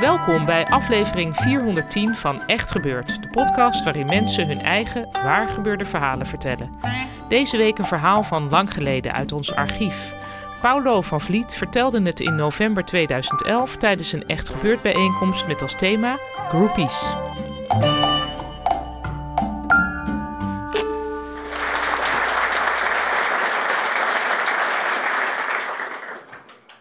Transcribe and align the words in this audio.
Welkom 0.00 0.44
bij 0.44 0.66
aflevering 0.66 1.36
410 1.36 2.16
van 2.16 2.46
Echt 2.46 2.70
Gebeurd, 2.70 3.22
de 3.22 3.28
podcast 3.28 3.84
waarin 3.84 4.06
mensen 4.06 4.46
hun 4.46 4.60
eigen 4.60 5.08
waar 5.12 5.48
gebeurde 5.48 5.86
verhalen 5.86 6.26
vertellen. 6.26 6.70
Deze 7.28 7.56
week 7.56 7.78
een 7.78 7.84
verhaal 7.84 8.22
van 8.22 8.48
lang 8.48 8.72
geleden 8.72 9.12
uit 9.12 9.32
ons 9.32 9.54
archief. 9.54 10.12
Paulo 10.60 11.00
van 11.00 11.20
Vliet 11.20 11.54
vertelde 11.54 12.02
het 12.02 12.20
in 12.20 12.36
november 12.36 12.84
2011 12.84 13.76
tijdens 13.76 14.12
een 14.12 14.26
Echt 14.26 14.48
Gebeurd 14.48 14.82
bijeenkomst 14.82 15.46
met 15.46 15.62
als 15.62 15.74
thema 15.74 16.16
Groupies. 16.48 17.14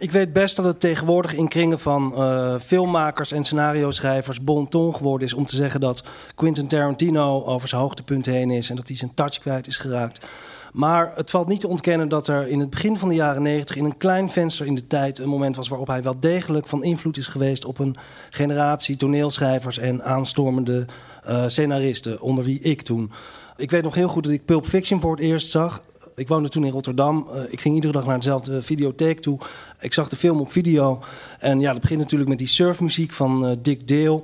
Ik 0.05 0.11
weet 0.11 0.33
best 0.33 0.55
dat 0.55 0.65
het 0.65 0.79
tegenwoordig 0.79 1.33
in 1.33 1.47
kringen 1.47 1.79
van 1.79 2.13
eh, 2.13 2.55
filmmakers 2.59 3.31
en 3.31 3.43
scenario-schrijvers 3.43 4.43
bon 4.43 4.67
ton 4.67 4.95
geworden 4.95 5.27
is 5.27 5.33
om 5.33 5.45
te 5.45 5.55
zeggen 5.55 5.79
dat 5.79 6.03
Quentin 6.35 6.67
Tarantino 6.67 7.43
over 7.43 7.67
zijn 7.67 7.81
hoogtepunt 7.81 8.25
heen 8.25 8.51
is 8.51 8.69
en 8.69 8.75
dat 8.75 8.87
hij 8.87 8.97
zijn 8.97 9.13
touch 9.13 9.39
kwijt 9.39 9.67
is 9.67 9.77
geraakt. 9.77 10.25
Maar 10.73 11.11
het 11.15 11.29
valt 11.29 11.47
niet 11.47 11.59
te 11.59 11.67
ontkennen 11.67 12.09
dat 12.09 12.27
er 12.27 12.47
in 12.47 12.59
het 12.59 12.69
begin 12.69 12.97
van 12.97 13.09
de 13.09 13.15
jaren 13.15 13.41
90 13.41 13.75
in 13.75 13.85
een 13.85 13.97
klein 13.97 14.29
venster 14.29 14.65
in 14.65 14.75
de 14.75 14.87
tijd 14.87 15.19
een 15.19 15.29
moment 15.29 15.55
was 15.55 15.67
waarop 15.67 15.87
hij 15.87 16.03
wel 16.03 16.19
degelijk 16.19 16.67
van 16.67 16.83
invloed 16.83 17.17
is 17.17 17.27
geweest 17.27 17.65
op 17.65 17.79
een 17.79 17.95
generatie 18.29 18.95
toneelschrijvers 18.95 19.77
en 19.77 20.03
aanstormende 20.03 20.85
eh, 21.23 21.43
scenaristen, 21.47 22.21
onder 22.21 22.43
wie 22.43 22.59
ik 22.59 22.81
toen. 22.81 23.11
Ik 23.57 23.71
weet 23.71 23.83
nog 23.83 23.95
heel 23.95 24.07
goed 24.07 24.23
dat 24.23 24.31
ik 24.31 24.45
Pulp 24.45 24.65
Fiction 24.65 24.99
voor 24.99 25.11
het 25.11 25.25
eerst 25.25 25.51
zag. 25.51 25.83
Ik 26.15 26.27
woonde 26.27 26.49
toen 26.49 26.65
in 26.65 26.71
Rotterdam. 26.71 27.27
Eh, 27.33 27.51
ik 27.51 27.61
ging 27.61 27.75
iedere 27.75 27.93
dag 27.93 28.05
naar 28.05 28.17
dezelfde 28.17 28.61
videotheek 28.61 29.19
toe. 29.19 29.37
Ik 29.79 29.93
zag 29.93 30.09
de 30.09 30.15
film 30.15 30.39
op 30.39 30.51
video. 30.51 30.99
En 31.39 31.59
ja, 31.59 31.71
dat 31.71 31.81
begint 31.81 31.99
natuurlijk 31.99 32.29
met 32.29 32.37
die 32.37 32.47
surfmuziek 32.47 33.13
van 33.13 33.45
eh, 33.45 33.55
Dick 33.61 33.87
Dale. 33.87 34.23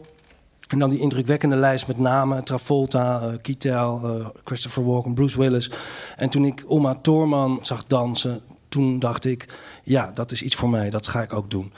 En 0.67 0.79
dan 0.79 0.89
die 0.89 0.99
indrukwekkende 0.99 1.55
lijst 1.55 1.87
met 1.87 1.97
namen. 1.97 2.43
Travolta, 2.43 3.21
eh 3.21 3.33
Keitel, 3.41 4.01
eh, 4.03 4.27
Christopher 4.43 4.85
Walken, 4.85 5.13
Bruce 5.13 5.37
Willis. 5.37 5.71
En 6.15 6.29
toen 6.29 6.45
ik 6.45 6.63
Oma 6.67 6.95
Thurman 6.95 7.59
zag 7.61 7.85
dansen... 7.87 8.41
toen 8.69 8.99
dacht 8.99 9.25
ik, 9.25 9.45
ja, 9.83 10.11
dat 10.13 10.31
is 10.31 10.41
iets 10.41 10.55
voor 10.55 10.69
mij. 10.69 10.89
Dat 10.89 11.07
ga 11.07 11.21
ik 11.21 11.33
ook 11.33 11.49
doen. 11.49 11.73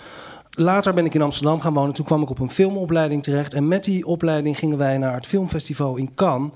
Later 0.50 0.94
ben 0.94 1.06
ik 1.06 1.14
in 1.14 1.22
Amsterdam 1.22 1.60
gaan 1.60 1.73
wonen. 1.73 1.94
Toen 1.94 2.06
kwam 2.06 2.22
ik 2.22 2.30
op 2.30 2.40
een 2.40 2.52
filmopleiding 2.52 3.23
terecht. 3.23 3.54
En 3.54 3.67
met 3.67 3.84
die 3.84 4.06
opleiding 4.06 4.58
gingen 4.58 4.78
wij 4.78 4.98
naar 4.98 5.16
het 5.16 5.28
filmfestival 5.28 5.95
in 5.95 6.16
Cannes... 6.16 6.52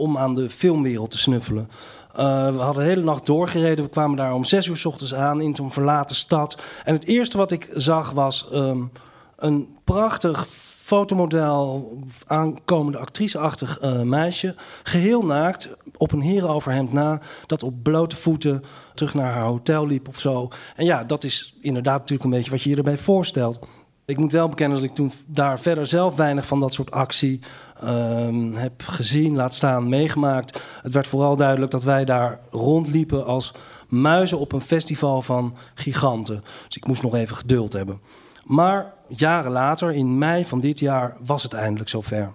om 0.00 0.18
aan 0.18 0.34
de 0.34 0.50
filmwereld 0.50 1.10
te 1.10 1.18
snuffelen. 1.18 1.68
Uh, 2.12 2.16
we 2.54 2.60
hadden 2.60 2.82
de 2.82 2.88
hele 2.88 3.02
nacht 3.02 3.26
doorgereden. 3.26 3.84
We 3.84 3.90
kwamen 3.90 4.16
daar 4.16 4.34
om 4.34 4.44
zes 4.44 4.66
uur 4.66 4.76
s 4.76 4.84
ochtends 4.84 5.14
aan 5.14 5.40
in 5.40 5.56
zo'n 5.56 5.72
verlaten 5.72 6.16
stad. 6.16 6.56
En 6.84 6.94
het 6.94 7.06
eerste 7.06 7.36
wat 7.36 7.52
ik 7.52 7.68
zag 7.72 8.10
was 8.10 8.48
um, 8.52 8.92
een 9.36 9.78
prachtig 9.84 10.46
fotomodel, 10.90 11.98
aankomende 12.26 12.98
actriceachtig 12.98 13.82
uh, 13.82 14.00
meisje. 14.00 14.54
Geheel 14.82 15.24
naakt, 15.24 15.76
op 15.96 16.12
een 16.12 16.20
herenoverhemd 16.20 16.92
na, 16.92 17.20
dat 17.46 17.62
op 17.62 17.82
blote 17.82 18.16
voeten 18.16 18.64
terug 18.94 19.14
naar 19.14 19.32
haar 19.32 19.44
hotel 19.44 19.86
liep 19.86 20.08
of 20.08 20.20
zo. 20.20 20.48
En 20.76 20.84
ja, 20.84 21.04
dat 21.04 21.24
is 21.24 21.56
inderdaad 21.60 21.98
natuurlijk 21.98 22.24
een 22.24 22.30
beetje 22.30 22.50
wat 22.50 22.62
je 22.62 22.70
je 22.70 22.76
erbij 22.76 22.98
voorstelt. 22.98 23.58
Ik 24.04 24.18
moet 24.18 24.32
wel 24.32 24.48
bekennen 24.48 24.76
dat 24.76 24.88
ik 24.88 24.94
toen 24.94 25.12
daar 25.26 25.60
verder 25.60 25.86
zelf 25.86 26.16
weinig 26.16 26.46
van 26.46 26.60
dat 26.60 26.72
soort 26.72 26.90
actie 26.90 27.40
um, 27.84 28.54
heb 28.54 28.82
gezien, 28.82 29.34
laat 29.34 29.54
staan, 29.54 29.88
meegemaakt. 29.88 30.60
Het 30.82 30.92
werd 30.92 31.06
vooral 31.06 31.36
duidelijk 31.36 31.70
dat 31.70 31.82
wij 31.82 32.04
daar 32.04 32.40
rondliepen 32.50 33.24
als 33.24 33.54
muizen 33.88 34.38
op 34.38 34.52
een 34.52 34.60
festival 34.60 35.22
van 35.22 35.56
giganten. 35.74 36.42
Dus 36.66 36.76
ik 36.76 36.86
moest 36.86 37.02
nog 37.02 37.14
even 37.14 37.36
geduld 37.36 37.72
hebben. 37.72 38.00
Maar 38.44 38.92
jaren 39.08 39.52
later, 39.52 39.92
in 39.92 40.18
mei 40.18 40.44
van 40.44 40.60
dit 40.60 40.78
jaar, 40.78 41.16
was 41.24 41.42
het 41.42 41.52
eindelijk 41.52 41.90
zover. 41.90 42.32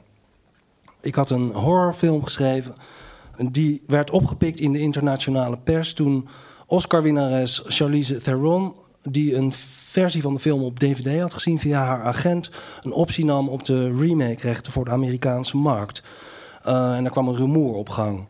Ik 1.01 1.15
had 1.15 1.29
een 1.29 1.49
horrorfilm 1.51 2.23
geschreven. 2.23 2.75
Die 3.51 3.83
werd 3.87 4.11
opgepikt 4.11 4.59
in 4.59 4.71
de 4.71 4.79
internationale 4.79 5.57
pers 5.57 5.93
toen 5.93 6.27
Oscar-winnares 6.65 7.63
Charlize 7.65 8.21
Theron, 8.21 8.75
die 9.03 9.35
een 9.35 9.53
versie 10.01 10.22
van 10.22 10.33
de 10.33 10.39
film 10.39 10.63
op 10.63 10.79
DVD 10.79 11.22
had 11.22 11.33
gezien 11.33 11.59
via 11.59 11.83
haar 11.83 12.03
agent, 12.03 12.51
een 12.81 12.91
optie 12.91 13.25
nam 13.25 13.50
op 13.50 13.66
de 13.66 13.95
remake-rechten 13.97 14.72
voor 14.72 14.85
de 14.85 14.91
Amerikaanse 14.91 15.57
markt. 15.57 16.03
Uh, 16.66 16.95
en 16.95 17.03
daar 17.03 17.11
kwam 17.11 17.28
een 17.28 17.35
rumoer 17.35 17.73
op 17.73 17.89
gang. 17.89 18.25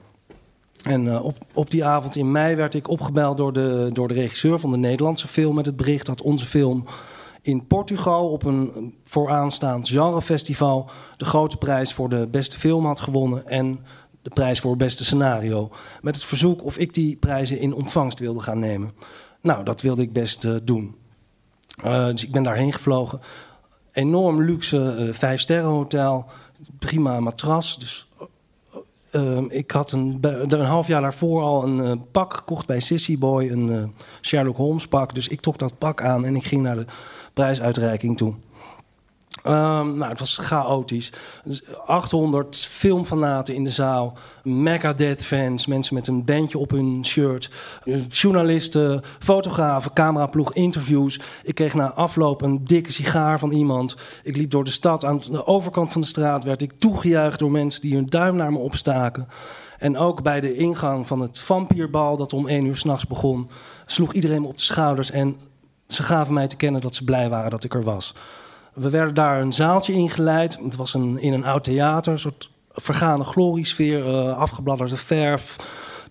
En 0.83 1.05
uh, 1.05 1.25
op, 1.25 1.37
op 1.53 1.71
die 1.71 1.85
avond 1.85 2.15
in 2.15 2.31
mei 2.31 2.55
werd 2.55 2.73
ik 2.73 2.89
opgebeld 2.89 3.37
door 3.37 3.53
de, 3.53 3.89
door 3.93 4.07
de 4.07 4.13
regisseur 4.13 4.59
van 4.59 4.71
de 4.71 4.77
Nederlandse 4.77 5.27
film 5.27 5.55
met 5.55 5.65
het 5.65 5.75
bericht 5.75 6.05
dat 6.05 6.21
onze 6.21 6.45
film 6.45 6.85
in 7.41 7.67
Portugal 7.67 8.31
op 8.31 8.43
een 8.43 8.93
vooraanstaand 9.03 9.89
genrefestival 9.89 10.89
de 11.17 11.25
grote 11.25 11.57
prijs 11.57 11.93
voor 11.93 12.09
de 12.09 12.27
beste 12.31 12.59
film 12.59 12.85
had 12.85 12.99
gewonnen 12.99 13.47
en 13.47 13.79
de 14.21 14.29
prijs 14.29 14.59
voor 14.59 14.69
het 14.69 14.79
beste 14.79 15.03
scenario. 15.03 15.69
Met 16.01 16.15
het 16.15 16.25
verzoek 16.25 16.63
of 16.63 16.77
ik 16.77 16.93
die 16.93 17.15
prijzen 17.15 17.59
in 17.59 17.73
ontvangst 17.73 18.19
wilde 18.19 18.39
gaan 18.39 18.59
nemen. 18.59 18.93
Nou, 19.41 19.63
dat 19.63 19.81
wilde 19.81 20.01
ik 20.01 20.13
best 20.13 20.43
uh, 20.43 20.55
doen. 20.63 20.95
Uh, 21.83 22.05
dus 22.05 22.23
ik 22.23 22.31
ben 22.31 22.43
daarheen 22.43 22.73
gevlogen. 22.73 23.21
Enorm 23.91 24.41
luxe 24.41 24.95
uh, 24.99 25.13
vijfsterrenhotel. 25.13 26.25
Prima 26.79 27.19
matras. 27.19 27.79
Dus 27.79 28.07
uh, 29.11 29.43
ik 29.47 29.71
had 29.71 29.91
een, 29.91 30.17
een 30.21 30.65
half 30.65 30.87
jaar 30.87 31.01
daarvoor 31.01 31.41
al 31.41 31.63
een 31.63 32.11
pak 32.11 32.33
gekocht 32.33 32.65
bij 32.65 32.79
Sissy 32.79 33.17
Boy. 33.17 33.49
Een 33.49 33.93
Sherlock 34.21 34.57
Holmes 34.57 34.87
pak. 34.87 35.15
Dus 35.15 35.27
ik 35.27 35.41
trok 35.41 35.57
dat 35.57 35.77
pak 35.77 36.01
aan 36.01 36.25
en 36.25 36.35
ik 36.35 36.43
ging 36.43 36.61
naar 36.61 36.75
de 36.75 36.85
prijsuitreiking 37.33 38.17
toe. 38.17 38.33
Um, 39.47 39.97
nou, 39.97 40.09
het 40.09 40.19
was 40.19 40.37
chaotisch. 40.37 41.11
800 41.85 42.57
filmfanaten 42.57 43.53
in 43.53 43.63
de 43.63 43.69
zaal. 43.69 44.17
Megadeth-fans, 44.43 45.65
mensen 45.65 45.95
met 45.95 46.07
een 46.07 46.25
bandje 46.25 46.57
op 46.57 46.69
hun 46.69 47.05
shirt. 47.05 47.49
Journalisten, 48.09 49.01
fotografen, 49.19 49.93
cameraploeg, 49.93 50.53
interviews. 50.53 51.19
Ik 51.43 51.55
kreeg 51.55 51.73
na 51.73 51.91
afloop 51.91 52.41
een 52.41 52.63
dikke 52.63 52.91
sigaar 52.91 53.39
van 53.39 53.51
iemand. 53.51 53.95
Ik 54.23 54.37
liep 54.37 54.51
door 54.51 54.63
de 54.63 54.71
stad. 54.71 55.05
Aan 55.05 55.21
de 55.31 55.45
overkant 55.45 55.91
van 55.91 56.01
de 56.01 56.07
straat 56.07 56.43
werd 56.43 56.61
ik 56.61 56.73
toegejuicht 56.77 57.39
door 57.39 57.51
mensen 57.51 57.81
die 57.81 57.95
hun 57.95 58.05
duim 58.05 58.35
naar 58.35 58.51
me 58.51 58.57
opstaken. 58.57 59.27
En 59.77 59.97
ook 59.97 60.23
bij 60.23 60.41
de 60.41 60.55
ingang 60.55 61.07
van 61.07 61.21
het 61.21 61.39
vampierbal, 61.39 62.17
dat 62.17 62.33
om 62.33 62.47
één 62.47 62.65
uur 62.65 62.77
s'nachts 62.77 63.07
begon, 63.07 63.49
sloeg 63.85 64.13
iedereen 64.13 64.41
me 64.41 64.47
op 64.47 64.57
de 64.57 64.63
schouders. 64.63 65.11
En 65.11 65.35
ze 65.87 66.03
gaven 66.03 66.33
mij 66.33 66.47
te 66.47 66.55
kennen 66.55 66.81
dat 66.81 66.95
ze 66.95 67.03
blij 67.03 67.29
waren 67.29 67.51
dat 67.51 67.63
ik 67.63 67.73
er 67.73 67.83
was. 67.83 68.13
We 68.75 68.89
werden 68.89 69.13
daar 69.13 69.41
een 69.41 69.53
zaaltje 69.53 69.93
ingeleid. 69.93 70.57
Het 70.63 70.75
was 70.75 70.93
een, 70.93 71.17
in 71.17 71.33
een 71.33 71.45
oud 71.45 71.63
theater, 71.63 72.13
een 72.13 72.19
soort 72.19 72.49
vergane 72.69 73.23
gloriesfeer, 73.23 74.05
uh, 74.05 74.37
afgebladderde 74.37 74.97
verf, 74.97 75.55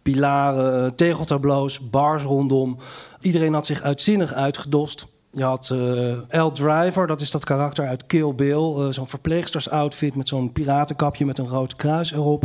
pilaren, 0.03 0.95
tegeltableaus, 0.95 1.91
bars 1.91 2.23
rondom. 2.23 2.79
Iedereen 3.21 3.53
had 3.53 3.67
zich 3.67 3.83
uitzinnig 3.83 4.33
uitgedost. 4.33 5.07
Je 5.31 5.43
had 5.43 5.71
uh, 5.73 6.45
L. 6.45 6.51
Driver, 6.51 7.07
dat 7.07 7.21
is 7.21 7.31
dat 7.31 7.45
karakter 7.45 7.87
uit 7.87 8.07
Kill 8.07 8.35
Bill. 8.35 8.93
Zo'n 8.93 9.09
verpleegstersoutfit 9.09 10.15
met 10.15 10.29
zo'n 10.29 10.53
piratenkapje 10.53 11.25
met 11.25 11.39
een 11.39 11.49
rood 11.49 11.77
kruis 11.77 12.13
erop. 12.13 12.45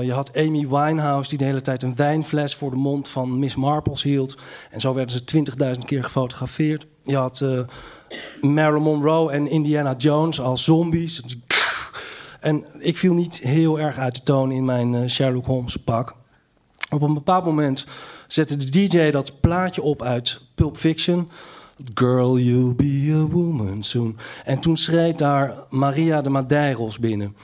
Je 0.00 0.12
had 0.12 0.36
Amy 0.36 0.68
Winehouse, 0.68 1.28
die 1.28 1.38
de 1.38 1.44
hele 1.44 1.60
tijd 1.60 1.82
een 1.82 1.96
wijnfles 1.96 2.54
voor 2.54 2.70
de 2.70 2.76
mond 2.76 3.08
van 3.08 3.38
Miss 3.38 3.56
Marples 3.56 4.02
hield. 4.02 4.36
En 4.70 4.80
zo 4.80 4.94
werden 4.94 5.22
ze 5.26 5.74
20.000 5.74 5.84
keer 5.84 6.04
gefotografeerd. 6.04 6.86
Je 7.02 7.16
had 7.16 7.44
Marilyn 8.42 8.82
Monroe 8.82 9.32
en 9.32 9.50
Indiana 9.50 9.94
Jones 9.96 10.40
als 10.40 10.64
zombies. 10.64 11.22
En 12.40 12.64
ik 12.78 12.98
viel 12.98 13.14
niet 13.14 13.38
heel 13.38 13.80
erg 13.80 13.98
uit 13.98 14.14
de 14.14 14.22
toon 14.22 14.50
in 14.50 14.64
mijn 14.64 14.92
uh, 14.92 15.08
Sherlock 15.08 15.46
Holmes 15.46 15.76
pak. 15.76 16.14
Op 16.90 17.02
een 17.02 17.14
bepaald 17.14 17.44
moment 17.44 17.86
zette 18.26 18.56
de 18.56 18.70
DJ 18.70 19.10
dat 19.10 19.40
plaatje 19.40 19.82
op 19.82 20.02
uit 20.02 20.40
Pulp 20.54 20.76
Fiction. 20.76 21.30
Girl, 21.94 22.38
you'll 22.38 22.74
be 22.74 23.10
a 23.14 23.32
woman 23.32 23.82
soon. 23.82 24.16
En 24.44 24.60
toen 24.60 24.76
schreed 24.76 25.18
daar 25.18 25.54
Maria 25.68 26.20
de 26.20 26.30
Madeiros 26.30 26.98
binnen. 26.98 27.36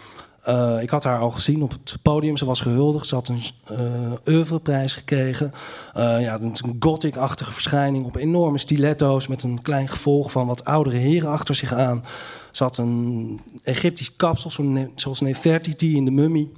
Uh, 0.48 0.82
ik 0.82 0.90
had 0.90 1.04
haar 1.04 1.18
al 1.18 1.30
gezien 1.30 1.62
op 1.62 1.70
het 1.70 1.96
podium. 2.02 2.36
Ze 2.36 2.44
was 2.44 2.60
gehuldigd. 2.60 3.06
Ze 3.06 3.14
had 3.14 3.28
een 3.28 3.42
uh, 3.72 4.12
oeuvreprijs 4.26 4.92
gekregen. 4.92 5.52
Uh, 5.96 6.20
ja, 6.20 6.40
een 6.40 6.76
gothic-achtige 6.78 7.52
verschijning 7.52 8.06
op 8.06 8.16
enorme 8.16 8.58
stiletto's... 8.58 9.26
met 9.26 9.42
een 9.42 9.62
klein 9.62 9.88
gevolg 9.88 10.30
van 10.30 10.46
wat 10.46 10.64
oudere 10.64 10.96
heren 10.96 11.30
achter 11.30 11.54
zich 11.54 11.72
aan. 11.72 12.04
Ze 12.52 12.62
had 12.62 12.76
een 12.76 13.40
Egyptisch 13.62 14.16
kapsel, 14.16 14.50
zoals 14.94 15.20
Nefertiti 15.20 15.96
in 15.96 16.04
de 16.04 16.10
mummie. 16.10 16.52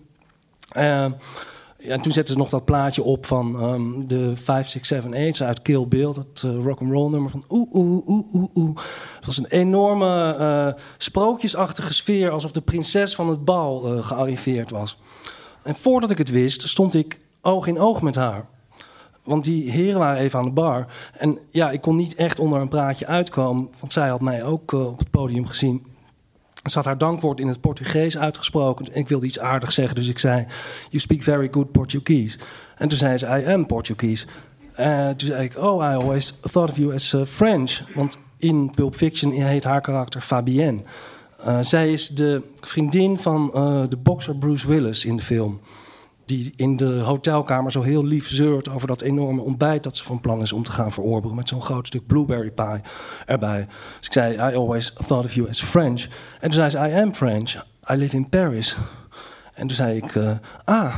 Ja, 1.82 1.92
en 1.92 2.00
toen 2.00 2.12
zetten 2.12 2.34
ze 2.34 2.40
nog 2.40 2.48
dat 2.48 2.64
plaatje 2.64 3.02
op 3.02 3.26
van 3.26 3.62
um, 3.62 4.06
de 4.06 4.36
5678 4.36 5.46
uit 5.46 5.62
Kill 5.62 5.86
Bill, 5.88 6.12
dat 6.12 6.42
uh, 6.46 6.64
rock'n'roll 6.64 7.10
nummer 7.10 7.30
van 7.30 7.44
oeh, 7.48 7.72
oeh, 7.72 8.08
oeh, 8.08 8.34
oeh, 8.34 8.56
oeh. 8.56 8.76
Het 9.16 9.26
was 9.26 9.38
een 9.38 9.46
enorme 9.46 10.36
uh, 10.38 10.82
sprookjesachtige 10.98 11.94
sfeer, 11.94 12.30
alsof 12.30 12.50
de 12.50 12.60
prinses 12.60 13.14
van 13.14 13.28
het 13.28 13.44
bal 13.44 13.96
uh, 13.96 14.04
gearriveerd 14.04 14.70
was. 14.70 14.98
En 15.62 15.74
voordat 15.74 16.10
ik 16.10 16.18
het 16.18 16.30
wist, 16.30 16.68
stond 16.68 16.94
ik 16.94 17.18
oog 17.40 17.66
in 17.66 17.78
oog 17.78 18.02
met 18.02 18.14
haar. 18.14 18.48
Want 19.24 19.44
die 19.44 19.70
heren 19.70 19.98
waren 19.98 20.22
even 20.22 20.38
aan 20.38 20.44
de 20.44 20.50
bar. 20.50 20.86
En 21.12 21.38
ja, 21.50 21.70
ik 21.70 21.80
kon 21.80 21.96
niet 21.96 22.14
echt 22.14 22.38
onder 22.38 22.60
een 22.60 22.68
praatje 22.68 23.06
uitkomen, 23.06 23.70
want 23.80 23.92
zij 23.92 24.08
had 24.08 24.20
mij 24.20 24.44
ook 24.44 24.72
op 24.72 24.98
het 24.98 25.10
podium 25.10 25.46
gezien. 25.46 25.86
Ze 26.64 26.76
had 26.76 26.84
haar 26.84 26.98
dankwoord 26.98 27.40
in 27.40 27.48
het 27.48 27.60
Portugees 27.60 28.18
uitgesproken. 28.18 28.92
En 28.92 29.00
ik 29.00 29.08
wilde 29.08 29.26
iets 29.26 29.38
aardigs 29.38 29.74
zeggen, 29.74 29.94
dus 29.94 30.08
ik 30.08 30.18
zei: 30.18 30.46
You 30.88 31.02
speak 31.02 31.22
very 31.22 31.48
good 31.50 31.72
Portuguese. 31.72 32.38
En 32.76 32.88
toen 32.88 32.98
zei 32.98 33.18
ze: 33.18 33.26
I 33.26 33.52
am 33.52 33.66
Portuguese. 33.66 34.26
En 34.72 35.16
toen 35.16 35.28
zei 35.28 35.44
ik: 35.44 35.58
Oh, 35.58 35.82
I 35.82 35.94
always 35.94 36.34
thought 36.40 36.70
of 36.70 36.76
you 36.76 36.94
as 36.94 37.12
uh, 37.12 37.24
French. 37.24 37.80
Want 37.94 38.18
in 38.38 38.70
Pulp 38.74 38.94
Fiction 38.94 39.32
heet 39.32 39.64
haar 39.64 39.80
karakter 39.80 40.20
Fabienne. 40.20 40.82
Uh, 41.46 41.58
zij 41.60 41.92
is 41.92 42.08
de 42.08 42.42
vriendin 42.60 43.18
van 43.18 43.50
de 43.88 43.96
bokser 44.02 44.36
Bruce 44.36 44.66
Willis 44.66 45.04
in 45.04 45.16
de 45.16 45.22
film 45.22 45.60
die 46.30 46.52
in 46.56 46.76
de 46.76 47.00
hotelkamer 47.00 47.72
zo 47.72 47.82
heel 47.82 48.04
lief 48.04 48.28
zeurt 48.28 48.68
over 48.68 48.88
dat 48.88 49.00
enorme 49.00 49.42
ontbijt 49.42 49.82
dat 49.82 49.96
ze 49.96 50.04
van 50.04 50.20
plan 50.20 50.42
is 50.42 50.52
om 50.52 50.62
te 50.62 50.72
gaan 50.72 50.92
verorberen 50.92 51.36
met 51.36 51.48
zo'n 51.48 51.62
groot 51.62 51.86
stuk 51.86 52.06
blueberry 52.06 52.50
pie 52.50 52.80
erbij. 53.26 53.66
Dus 53.98 54.06
ik 54.06 54.12
zei, 54.12 54.34
I 54.34 54.56
always 54.56 54.92
thought 55.06 55.24
of 55.24 55.34
you 55.34 55.48
as 55.48 55.62
French. 55.62 56.02
En 56.40 56.50
toen 56.50 56.52
zei 56.52 56.70
ze, 56.70 56.78
I 56.78 57.00
am 57.00 57.14
French. 57.14 57.54
I 57.90 57.94
live 57.94 58.16
in 58.16 58.28
Paris. 58.28 58.76
En 59.54 59.66
toen 59.66 59.76
zei 59.76 59.96
ik, 59.96 60.14
uh, 60.14 60.30
ah, 60.64 60.96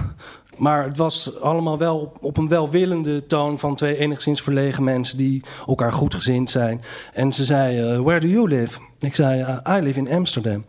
maar 0.56 0.84
het 0.84 0.96
was 0.96 1.40
allemaal 1.40 1.78
wel 1.78 2.12
op, 2.20 2.36
een 2.36 2.48
welwillende 2.48 3.26
toon 3.26 3.58
van 3.58 3.74
twee 3.74 3.96
enigszins 3.96 4.42
verlegen 4.42 4.84
mensen 4.84 5.18
die 5.18 5.42
elkaar 5.66 5.92
goed 5.92 6.14
gezind 6.14 6.50
zijn. 6.50 6.80
En 7.12 7.32
ze 7.32 7.44
zei, 7.44 7.94
uh, 7.94 8.00
where 8.00 8.20
do 8.20 8.28
you 8.28 8.48
live? 8.48 8.80
Ik 8.98 9.14
zei, 9.14 9.40
uh, 9.40 9.76
I 9.76 9.80
live 9.80 9.98
in 9.98 10.10
Amsterdam. 10.10 10.64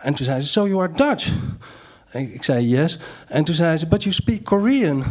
en 0.00 0.14
toen 0.14 0.26
zei 0.26 0.40
ze, 0.40 0.48
so 0.48 0.66
you 0.68 0.82
are 0.82 0.92
Dutch? 0.94 1.32
Ik, 2.12 2.42
zei 2.42 2.68
yes. 2.68 2.98
En 3.26 3.44
toen 3.44 3.54
zei 3.54 3.76
ze, 3.76 3.86
but 3.86 4.02
you 4.02 4.14
speak 4.14 4.44
Korean. 4.44 5.04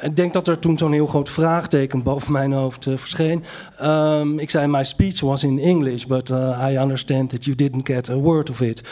Ik 0.00 0.16
denk 0.16 0.32
dat 0.32 0.48
er 0.48 0.58
toen 0.58 0.78
zo'n 0.78 0.92
heel 0.92 1.06
groot 1.06 1.30
vraagteken 1.30 2.02
boven 2.02 2.32
mijn 2.32 2.52
hoofd 2.52 2.86
uh, 2.86 2.96
verscheen. 2.96 3.44
Um, 3.82 4.38
ik 4.38 4.50
zei, 4.50 4.66
my 4.66 4.84
speech 4.84 5.20
was 5.20 5.42
in 5.42 5.58
English, 5.58 6.04
but 6.04 6.30
uh, 6.30 6.68
I 6.70 6.76
understand 6.78 7.30
that 7.30 7.44
you 7.44 7.56
didn't 7.56 7.86
get 7.86 8.10
a 8.10 8.14
word 8.14 8.50
of 8.50 8.60
it. 8.60 8.82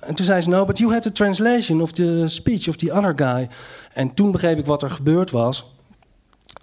En 0.00 0.14
toen 0.14 0.26
zei 0.26 0.40
ze, 0.40 0.48
no, 0.48 0.64
but 0.64 0.78
you 0.78 0.92
had 0.92 1.02
the 1.02 1.12
translation 1.12 1.80
of 1.80 1.92
the 1.92 2.24
speech 2.26 2.68
of 2.68 2.76
the 2.76 2.92
other 2.92 3.12
guy. 3.16 3.48
En 3.92 4.14
toen 4.14 4.30
begreep 4.30 4.58
ik 4.58 4.66
wat 4.66 4.82
er 4.82 4.90
gebeurd 4.90 5.30
was. 5.30 5.64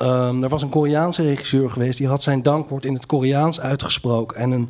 Um, 0.01 0.44
er 0.44 0.50
was 0.50 0.62
een 0.62 0.69
Koreaanse 0.69 1.22
regisseur 1.22 1.69
geweest, 1.69 1.98
die 1.98 2.07
had 2.07 2.22
zijn 2.22 2.44
dankwoord 2.44 2.86
in 2.86 2.94
het 2.94 3.06
Koreaans 3.06 3.60
uitgesproken. 3.60 4.38
En 4.38 4.51
een 4.51 4.69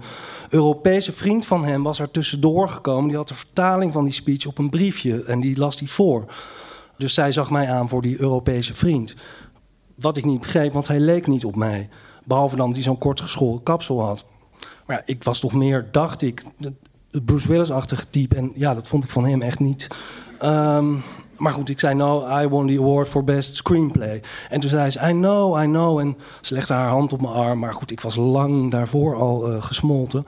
Europese 0.49 1.13
vriend 1.13 1.45
van 1.45 1.65
hem 1.65 1.83
was 1.83 1.99
er 1.99 2.11
tussendoor 2.11 2.69
gekomen. 2.69 3.07
Die 3.07 3.17
had 3.17 3.27
de 3.27 3.33
vertaling 3.33 3.93
van 3.93 4.03
die 4.03 4.13
speech 4.13 4.45
op 4.45 4.57
een 4.57 4.69
briefje 4.69 5.23
en 5.23 5.39
die 5.39 5.57
las 5.57 5.77
die 5.77 5.91
voor. 5.91 6.25
Dus 6.97 7.13
zij 7.13 7.31
zag 7.31 7.49
mij 7.51 7.69
aan 7.69 7.89
voor 7.89 8.01
die 8.01 8.19
Europese 8.19 8.73
vriend. 8.73 9.15
Wat 9.95 10.17
ik 10.17 10.25
niet 10.25 10.39
begreep, 10.39 10.73
want 10.73 10.87
hij 10.87 10.99
leek 10.99 11.27
niet 11.27 11.45
op 11.45 11.55
mij. 11.55 11.89
Behalve 12.23 12.55
dan 12.55 12.73
hij 12.73 12.81
zo'n 12.81 12.97
kort 12.97 13.21
geschoren 13.21 13.63
kapsel 13.63 14.01
had. 14.01 14.25
Maar 14.85 14.97
ja, 14.97 15.03
ik 15.05 15.23
was 15.23 15.39
toch 15.39 15.53
meer, 15.53 15.87
dacht 15.91 16.21
ik, 16.21 16.43
het 17.11 17.25
Bruce 17.25 17.47
Willis-achtige 17.47 18.05
type. 18.09 18.35
En 18.35 18.51
ja, 18.55 18.73
dat 18.73 18.87
vond 18.87 19.03
ik 19.03 19.11
van 19.11 19.25
hem 19.27 19.41
echt 19.41 19.59
niet. 19.59 19.87
Um, 20.43 21.03
maar 21.37 21.53
goed, 21.53 21.69
ik 21.69 21.79
zei, 21.79 21.95
no, 21.95 22.39
I 22.41 22.47
won 22.47 22.67
the 22.67 22.77
award 22.77 23.07
for 23.07 23.23
best 23.23 23.55
screenplay. 23.55 24.21
En 24.49 24.59
toen 24.59 24.69
zei 24.69 24.89
ze, 24.89 24.99
I 24.99 25.11
know, 25.11 25.61
I 25.61 25.65
know. 25.65 25.99
En 25.99 26.17
ze 26.41 26.53
legde 26.53 26.73
haar 26.73 26.89
hand 26.89 27.13
op 27.13 27.21
mijn 27.21 27.33
arm. 27.33 27.59
Maar 27.59 27.73
goed, 27.73 27.91
ik 27.91 28.01
was 28.01 28.15
lang 28.15 28.71
daarvoor 28.71 29.15
al 29.15 29.51
uh, 29.51 29.63
gesmolten. 29.63 30.25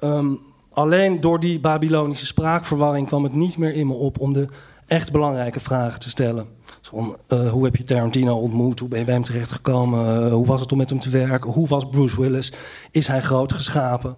Um, 0.00 0.40
alleen 0.72 1.20
door 1.20 1.40
die 1.40 1.60
Babylonische 1.60 2.26
spraakverwarring 2.26 3.06
kwam 3.06 3.24
het 3.24 3.34
niet 3.34 3.58
meer 3.58 3.74
in 3.74 3.86
me 3.86 3.94
op... 3.94 4.20
om 4.20 4.32
de 4.32 4.48
echt 4.86 5.12
belangrijke 5.12 5.60
vragen 5.60 6.00
te 6.00 6.08
stellen. 6.08 6.46
Van, 6.82 7.16
uh, 7.28 7.50
hoe 7.50 7.64
heb 7.64 7.76
je 7.76 7.84
Tarantino 7.84 8.36
ontmoet? 8.36 8.78
Hoe 8.78 8.88
ben 8.88 8.98
je 8.98 9.04
bij 9.04 9.14
hem 9.14 9.22
terechtgekomen? 9.22 10.24
Uh, 10.24 10.32
hoe 10.32 10.46
was 10.46 10.60
het 10.60 10.72
om 10.72 10.78
met 10.78 10.90
hem 10.90 10.98
te 10.98 11.10
werken? 11.10 11.50
Hoe 11.50 11.68
was 11.68 11.88
Bruce 11.88 12.20
Willis? 12.20 12.52
Is 12.90 13.08
hij 13.08 13.20
groot 13.20 13.52
geschapen? 13.52 14.16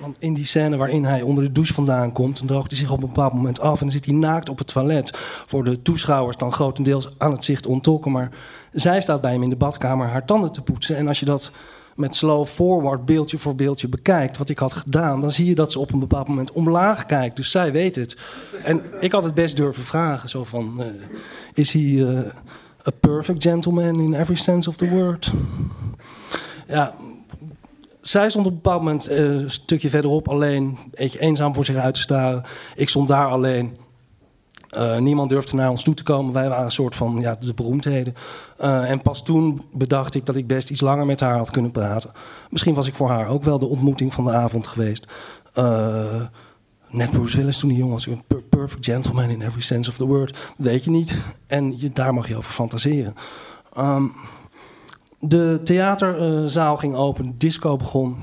Want 0.00 0.16
in 0.18 0.34
die 0.34 0.44
scène 0.44 0.76
waarin 0.76 1.04
hij 1.04 1.22
onder 1.22 1.44
de 1.44 1.52
douche 1.52 1.74
vandaan 1.74 2.12
komt, 2.12 2.38
dan 2.38 2.46
droogt 2.46 2.70
hij 2.70 2.78
zich 2.78 2.90
op 2.90 3.02
een 3.02 3.08
bepaald 3.08 3.32
moment 3.32 3.60
af. 3.60 3.72
En 3.72 3.86
dan 3.86 3.90
zit 3.90 4.04
hij 4.04 4.14
naakt 4.14 4.48
op 4.48 4.58
het 4.58 4.66
toilet. 4.66 5.10
Voor 5.46 5.64
de 5.64 5.82
toeschouwers 5.82 6.36
dan 6.36 6.52
grotendeels 6.52 7.08
aan 7.18 7.32
het 7.32 7.44
zicht 7.44 7.66
onttrokken. 7.66 8.12
Maar 8.12 8.30
zij 8.72 9.00
staat 9.00 9.20
bij 9.20 9.32
hem 9.32 9.42
in 9.42 9.50
de 9.50 9.56
badkamer 9.56 10.08
haar 10.08 10.24
tanden 10.24 10.52
te 10.52 10.62
poetsen. 10.62 10.96
En 10.96 11.08
als 11.08 11.18
je 11.18 11.24
dat 11.24 11.50
met 11.96 12.14
slow 12.14 12.46
forward 12.46 13.04
beeldje 13.04 13.38
voor 13.38 13.54
beeldje 13.54 13.88
bekijkt, 13.88 14.38
wat 14.38 14.48
ik 14.48 14.58
had 14.58 14.72
gedaan, 14.72 15.20
dan 15.20 15.30
zie 15.30 15.46
je 15.46 15.54
dat 15.54 15.72
ze 15.72 15.78
op 15.78 15.92
een 15.92 15.98
bepaald 15.98 16.28
moment 16.28 16.52
omlaag 16.52 17.06
kijkt. 17.06 17.36
Dus 17.36 17.50
zij 17.50 17.72
weet 17.72 17.96
het. 17.96 18.16
En 18.62 18.82
ik 19.00 19.12
had 19.12 19.22
het 19.22 19.34
best 19.34 19.56
durven 19.56 19.82
vragen: 19.82 20.28
zo 20.28 20.44
van, 20.44 20.74
uh, 20.78 20.86
is 21.54 21.72
hij 21.72 21.82
uh, 21.82 22.18
a 22.86 22.90
perfect 23.00 23.42
gentleman 23.42 24.00
in 24.00 24.14
every 24.14 24.36
sense 24.36 24.68
of 24.68 24.76
the 24.76 24.88
word? 24.88 25.32
Ja, 26.66 26.94
zij 28.06 28.30
stond 28.30 28.46
op 28.46 28.52
een 28.52 28.60
bepaald 28.62 28.82
moment 28.82 29.10
uh, 29.10 29.18
een 29.18 29.50
stukje 29.50 29.90
verderop 29.90 30.28
alleen, 30.28 30.62
een 30.62 30.78
beetje 30.90 31.20
eenzaam 31.20 31.54
voor 31.54 31.64
zich 31.64 31.76
uit 31.76 31.94
te 31.94 32.00
staren. 32.00 32.42
Ik 32.74 32.88
stond 32.88 33.08
daar 33.08 33.28
alleen. 33.28 33.76
Uh, 34.76 34.98
niemand 34.98 35.28
durfde 35.28 35.56
naar 35.56 35.70
ons 35.70 35.82
toe 35.82 35.94
te 35.94 36.02
komen. 36.02 36.32
Wij 36.32 36.48
waren 36.48 36.64
een 36.64 36.70
soort 36.70 36.94
van 36.94 37.16
ja, 37.20 37.36
de 37.40 37.54
beroemdheden. 37.54 38.14
Uh, 38.60 38.90
en 38.90 39.02
pas 39.02 39.22
toen 39.24 39.62
bedacht 39.72 40.14
ik 40.14 40.26
dat 40.26 40.36
ik 40.36 40.46
best 40.46 40.70
iets 40.70 40.80
langer 40.80 41.06
met 41.06 41.20
haar 41.20 41.36
had 41.36 41.50
kunnen 41.50 41.70
praten. 41.70 42.10
Misschien 42.50 42.74
was 42.74 42.86
ik 42.86 42.94
voor 42.94 43.08
haar 43.08 43.28
ook 43.28 43.44
wel 43.44 43.58
de 43.58 43.66
ontmoeting 43.66 44.12
van 44.12 44.24
de 44.24 44.32
avond 44.32 44.66
geweest. 44.66 45.06
net 46.88 47.10
Bruce 47.10 47.36
Willis 47.36 47.58
toen 47.58 47.68
die 47.68 47.78
jong 47.78 47.92
was. 47.92 48.06
Een 48.06 48.22
perfect 48.48 48.84
gentleman 48.84 49.30
in 49.30 49.42
every 49.42 49.62
sense 49.62 49.90
of 49.90 49.96
the 49.96 50.06
word. 50.06 50.52
Weet 50.56 50.84
je 50.84 50.90
niet. 50.90 51.16
En 51.46 51.78
je, 51.78 51.92
daar 51.92 52.14
mag 52.14 52.28
je 52.28 52.36
over 52.36 52.52
fantaseren. 52.52 53.14
Um, 53.78 54.12
de 55.28 55.60
theaterzaal 55.64 56.76
ging 56.76 56.94
open, 56.94 57.34
disco 57.38 57.76
begon. 57.76 58.16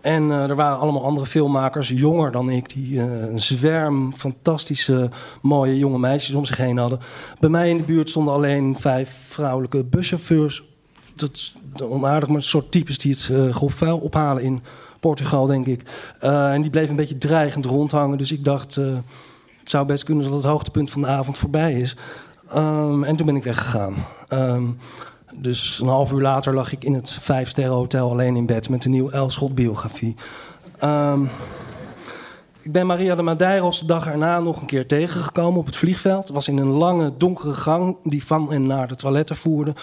En 0.00 0.22
uh, 0.22 0.48
er 0.50 0.56
waren 0.56 0.78
allemaal 0.78 1.04
andere 1.04 1.26
filmmakers, 1.26 1.88
jonger 1.88 2.32
dan 2.32 2.50
ik, 2.50 2.68
die 2.68 2.92
uh, 2.92 3.02
een 3.02 3.40
zwerm 3.40 4.12
fantastische, 4.14 5.10
mooie 5.42 5.78
jonge 5.78 5.98
meisjes 5.98 6.34
om 6.34 6.44
zich 6.44 6.56
heen 6.56 6.76
hadden. 6.76 6.98
Bij 7.40 7.50
mij 7.50 7.70
in 7.70 7.76
de 7.76 7.82
buurt 7.82 8.10
stonden 8.10 8.34
alleen 8.34 8.76
vijf 8.78 9.16
vrouwelijke 9.28 9.84
buschauffeurs. 9.84 10.62
Dat 11.14 11.30
is 11.32 11.54
onaardig, 11.82 12.28
maar 12.28 12.36
een 12.36 12.42
soort 12.42 12.70
types 12.70 12.98
die 12.98 13.12
het 13.12 13.28
uh, 13.32 13.54
groep 13.54 13.72
vuil 13.72 13.98
ophalen 13.98 14.42
in 14.42 14.62
Portugal, 15.00 15.46
denk 15.46 15.66
ik. 15.66 15.82
en 16.20 16.62
die 16.62 16.70
bleven 16.70 16.90
een 16.90 16.96
beetje 16.96 17.18
dreigend 17.18 17.64
rondhangen. 17.64 18.18
Dus 18.18 18.32
ik 18.32 18.44
dacht, 18.44 18.74
het 18.74 19.70
zou 19.70 19.86
best 19.86 20.04
kunnen 20.04 20.24
dat 20.24 20.32
het 20.32 20.44
hoogtepunt 20.44 20.90
van 20.90 21.02
de 21.02 21.08
avond 21.08 21.36
voorbij 21.36 21.72
is. 21.72 21.96
Um, 22.56 23.04
en 23.04 23.16
toen 23.16 23.26
ben 23.26 23.36
ik 23.36 23.44
weggegaan. 23.44 23.94
Um, 24.28 24.76
dus 25.36 25.80
een 25.80 25.88
half 25.88 26.12
uur 26.12 26.20
later 26.20 26.54
lag 26.54 26.72
ik 26.72 26.84
in 26.84 26.94
het 26.94 27.10
vijfsterren 27.10 27.74
hotel 27.74 28.10
alleen 28.10 28.36
in 28.36 28.46
bed 28.46 28.68
met 28.68 28.84
een 28.84 28.90
nieuw 28.90 29.10
Elschot 29.10 29.54
biografie. 29.54 30.14
Um, 30.84 31.28
ik 32.62 32.72
ben 32.72 32.86
Maria 32.86 33.14
de 33.14 33.22
Madeiros 33.22 33.80
de 33.80 33.86
dag 33.86 34.06
erna 34.06 34.40
nog 34.40 34.60
een 34.60 34.66
keer 34.66 34.86
tegengekomen 34.86 35.60
op 35.60 35.66
het 35.66 35.76
vliegveld. 35.76 36.28
Was 36.28 36.48
in 36.48 36.56
een 36.56 36.70
lange, 36.70 37.12
donkere 37.16 37.52
gang 37.52 37.96
die 38.02 38.24
van 38.24 38.52
en 38.52 38.66
naar 38.66 38.88
de 38.88 38.94
toiletten 38.94 39.36
voerde. 39.36 39.74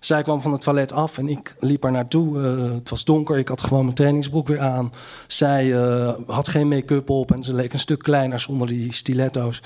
Zij 0.00 0.22
kwam 0.22 0.40
van 0.40 0.52
het 0.52 0.60
toilet 0.60 0.92
af 0.92 1.18
en 1.18 1.28
ik 1.28 1.56
liep 1.60 1.84
er 1.84 1.90
naartoe. 1.90 2.38
Uh, 2.38 2.74
het 2.74 2.90
was 2.90 3.04
donker, 3.04 3.38
ik 3.38 3.48
had 3.48 3.62
gewoon 3.62 3.82
mijn 3.84 3.94
trainingsbroek 3.94 4.48
weer 4.48 4.60
aan. 4.60 4.92
Zij 5.26 5.66
uh, 5.66 6.12
had 6.26 6.48
geen 6.48 6.68
make-up 6.68 7.10
op 7.10 7.32
en 7.32 7.44
ze 7.44 7.54
leek 7.54 7.72
een 7.72 7.78
stuk 7.78 8.02
kleiner 8.02 8.40
zonder 8.40 8.66
die 8.66 8.94
stiletto's. 8.94 9.62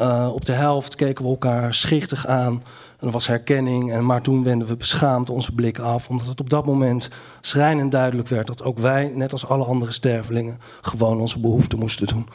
Uh, 0.00 0.30
op 0.34 0.44
de 0.44 0.52
helft 0.52 0.94
keken 0.94 1.24
we 1.24 1.30
elkaar 1.30 1.74
schichtig 1.74 2.26
aan. 2.26 2.62
En 2.98 3.06
er 3.06 3.12
was 3.12 3.26
herkenning, 3.26 3.92
en 3.92 4.06
maar 4.06 4.22
toen 4.22 4.42
wenden 4.44 4.68
we 4.68 4.76
beschaamd 4.76 5.30
onze 5.30 5.52
blik 5.52 5.78
af, 5.78 6.08
omdat 6.08 6.26
het 6.26 6.40
op 6.40 6.50
dat 6.50 6.66
moment 6.66 7.10
schrijnend 7.40 7.92
duidelijk 7.92 8.28
werd 8.28 8.46
dat 8.46 8.62
ook 8.62 8.78
wij, 8.78 9.12
net 9.14 9.32
als 9.32 9.48
alle 9.48 9.64
andere 9.64 9.92
stervelingen, 9.92 10.60
gewoon 10.80 11.20
onze 11.20 11.40
behoeften 11.40 11.78
moesten 11.78 12.06
doen. 12.06 12.28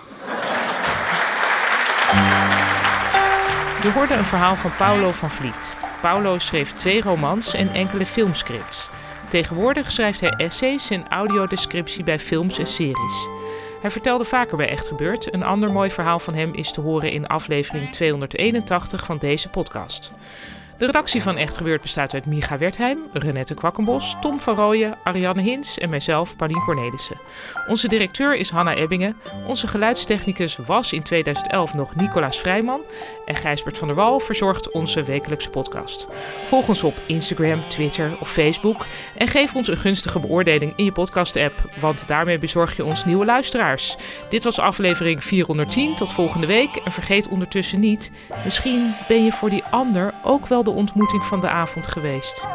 Je 3.83 3.91
hoorde 3.93 4.13
een 4.13 4.25
verhaal 4.25 4.55
van 4.55 4.71
Paulo 4.77 5.11
van 5.11 5.29
Vliet. 5.29 5.75
Paulo 6.01 6.37
schreef 6.39 6.73
twee 6.73 7.01
romans 7.01 7.53
en 7.53 7.73
enkele 7.73 8.05
filmscripts. 8.05 8.89
Tegenwoordig 9.29 9.91
schrijft 9.91 10.21
hij 10.21 10.29
essays 10.29 10.89
en 10.89 11.07
audiodescriptie 11.09 12.03
bij 12.03 12.19
films 12.19 12.59
en 12.59 12.67
series. 12.67 13.27
Hij 13.81 13.91
vertelde 13.91 14.25
vaker 14.25 14.57
bij 14.57 14.69
Echt 14.69 14.87
Gebeurd. 14.87 15.33
Een 15.33 15.43
ander 15.43 15.71
mooi 15.71 15.89
verhaal 15.91 16.19
van 16.19 16.33
hem 16.33 16.53
is 16.53 16.71
te 16.71 16.81
horen 16.81 17.11
in 17.11 17.27
aflevering 17.27 17.91
281 17.91 19.05
van 19.05 19.17
deze 19.17 19.49
podcast. 19.49 20.11
De 20.77 20.85
redactie 20.85 21.21
van 21.21 21.37
Echt 21.37 21.57
Gebeurd 21.57 21.81
bestaat 21.81 22.13
uit 22.13 22.25
Micha 22.25 22.57
Wertheim, 22.57 22.97
Renette 23.13 23.53
Kwakkenbos, 23.53 24.15
Tom 24.21 24.39
van 24.39 24.55
Rooyen, 24.55 24.97
Ariane 25.03 25.41
Hins 25.41 25.77
en 25.77 25.89
mijzelf, 25.89 26.35
Paulien 26.35 26.63
Cornelissen. 26.63 27.17
Onze 27.67 27.87
directeur 27.87 28.35
is 28.35 28.49
Hanna 28.49 28.75
Ebbingen. 28.75 29.15
Onze 29.47 29.67
geluidstechnicus 29.67 30.55
was 30.55 30.93
in 30.93 31.03
2011 31.03 31.73
nog 31.73 31.95
Nicolaas 31.95 32.39
Vrijman. 32.39 32.81
En 33.25 33.35
Gijsbert 33.35 33.77
van 33.77 33.87
der 33.87 33.95
Wal 33.95 34.19
verzorgt 34.19 34.71
onze 34.71 35.03
wekelijkse 35.03 35.49
podcast. 35.49 36.07
Volg 36.47 36.67
ons 36.67 36.83
op 36.83 36.95
Instagram, 37.05 37.67
Twitter 37.67 38.17
of 38.19 38.31
Facebook. 38.31 38.85
En 39.17 39.27
geef 39.27 39.55
ons 39.55 39.67
een 39.67 39.77
gunstige 39.77 40.19
beoordeling 40.19 40.73
in 40.75 40.85
je 40.85 40.91
podcast-app, 40.91 41.53
want 41.79 42.07
daarmee 42.07 42.37
bezorg 42.37 42.75
je 42.75 42.85
ons 42.85 43.05
nieuwe 43.05 43.25
luisteraars. 43.25 43.97
Dit 44.29 44.43
was 44.43 44.59
aflevering 44.59 45.23
410. 45.23 45.95
Tot 45.95 46.11
volgende 46.11 46.47
week. 46.47 46.75
En 46.75 46.91
vergeet 46.91 47.27
ondertussen 47.27 47.79
niet, 47.79 48.11
misschien 48.43 48.93
ben 49.07 49.23
je 49.23 49.31
voor 49.31 49.49
die 49.49 49.63
ander 49.69 50.13
ook 50.23 50.47
wel 50.47 50.65
de 50.67 50.73
ontmoeting 50.73 51.25
van 51.25 51.41
de 51.41 51.49
avond 51.49 51.87
geweest. 51.87 52.47